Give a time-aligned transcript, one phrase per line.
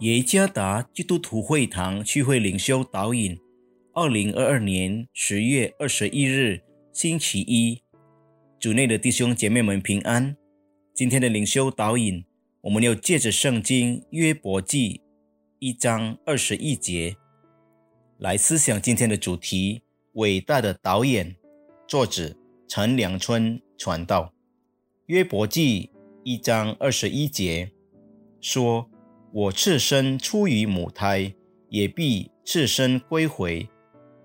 [0.00, 3.36] 耶加达基督徒会堂聚会领袖导引，
[3.92, 6.62] 二零二二年十月二十一日
[6.92, 7.82] 星期一，
[8.60, 10.36] 主内的弟兄姐妹们平安。
[10.94, 12.24] 今天的领袖导引，
[12.60, 15.00] 我们要借着圣经约伯记
[15.58, 17.16] 一章二十一节
[18.18, 21.34] 来思想今天的主题：伟大的导演。
[21.88, 22.36] 作者
[22.68, 24.32] 陈良春传道。
[25.06, 25.90] 约伯记
[26.22, 27.72] 一章二十一节
[28.40, 28.88] 说。
[29.32, 31.34] 我赤身出于母胎，
[31.68, 33.68] 也必赤身归回。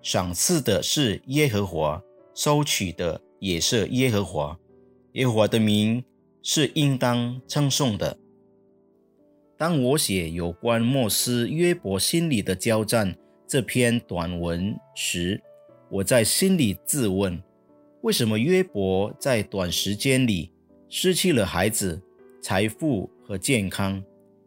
[0.02, 2.02] 赏赐的是耶和华，
[2.34, 4.58] 收取的也是耶和华。
[5.14, 6.04] 耶和华的名
[6.42, 8.18] 是应当称颂的。
[9.58, 13.16] 当我写有关莫斯约伯心里的交战
[13.48, 15.42] 这篇短文时，
[15.90, 17.42] 我在心里自问：
[18.02, 20.52] 为什么约伯在短时间里
[20.90, 22.02] 失去了孩子、
[22.42, 24.04] 财富和健康？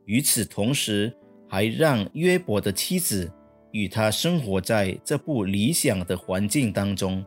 [0.07, 1.13] 与此同时，
[1.49, 3.31] 还让约伯的妻子
[3.73, 7.25] 与他生活在这不理想的环境当中。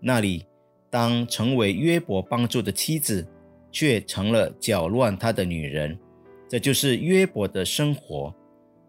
[0.00, 0.44] 那里，
[0.90, 3.26] 当成为约伯帮助的妻子，
[3.72, 5.98] 却成了搅乱他的女人。
[6.48, 8.34] 这就是约伯的生活。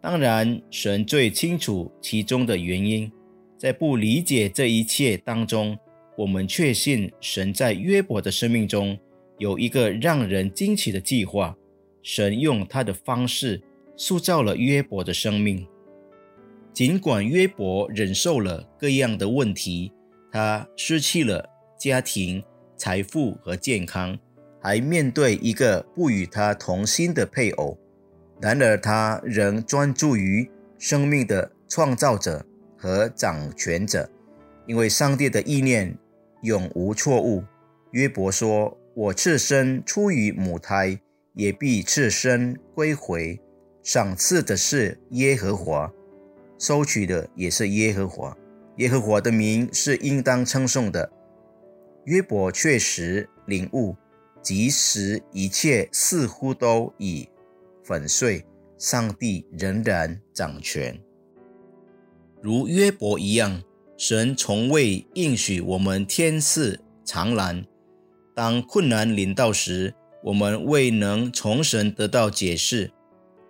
[0.02, 3.11] 当然，神最清楚其中的原因。
[3.56, 5.78] 在不理解这一切当中，
[6.17, 8.97] 我们确信神在约伯的生命中
[9.38, 11.56] 有一个让人惊奇的计划。
[12.03, 13.61] 神用他的方式
[13.95, 15.67] 塑造了约伯的生命。
[16.73, 19.91] 尽管约伯忍受了各样的问题，
[20.31, 22.44] 他失去了家庭、
[22.77, 24.17] 财富和健康，
[24.61, 27.77] 还面对一个不与他同心的配偶。
[28.41, 32.44] 然而，他仍专注于生命的创造者
[32.77, 34.09] 和掌权者，
[34.66, 35.95] 因为上帝的意念
[36.41, 37.44] 永无错误。
[37.91, 41.00] 约伯说：“我赤身出于母胎。”
[41.34, 43.40] 也必赤身归回，
[43.84, 45.92] 赏赐的是耶和华，
[46.59, 48.38] 收取的也是耶和华。
[48.78, 51.12] 耶和华的名是应当称颂的。
[52.06, 53.96] 约伯确实领悟，
[54.42, 57.30] 即使一切似乎都已
[57.84, 58.46] 粉碎，
[58.78, 61.00] 上帝仍然掌权。
[62.42, 63.62] 如约伯一样，
[63.98, 67.63] 神从未应许我们天赐长蓝。
[68.34, 72.91] 当困难临到时，我们未能从神得到解释，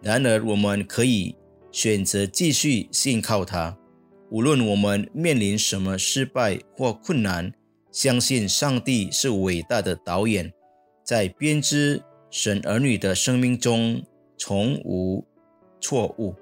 [0.01, 1.35] 然而我们可以
[1.71, 3.77] 选择继续信靠他。
[4.29, 7.53] 无论我们面临什么失败或困难，
[7.91, 10.53] 相信上帝是伟大的导演，
[11.03, 14.01] 在编织神儿女的生命中
[14.37, 15.25] 从无
[15.81, 16.33] 错误。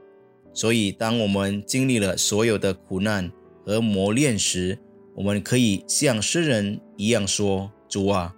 [0.53, 3.31] 所以，当我们经历了所有的苦难
[3.65, 4.77] 和磨练时，
[5.15, 8.35] 我们可以像诗人一样说：“主啊，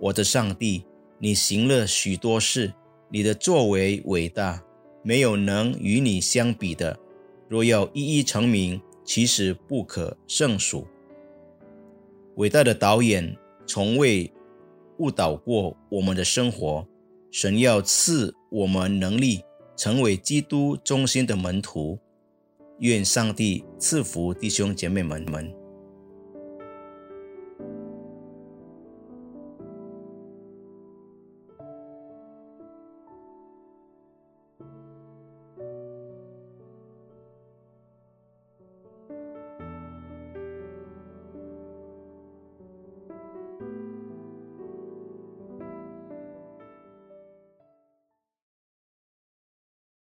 [0.00, 0.84] 我的上帝。”
[1.24, 2.70] 你行了许多事，
[3.08, 4.62] 你的作为伟大，
[5.02, 6.94] 没有能与你相比的。
[7.48, 10.86] 若要一一成名，其实不可胜数。
[12.34, 13.34] 伟大的导演
[13.66, 14.30] 从未
[14.98, 16.86] 误导过我们的生活。
[17.30, 19.42] 神要赐我们能力，
[19.78, 21.98] 成为基督中心的门徒。
[22.80, 25.50] 愿上帝赐福弟兄姐妹们们。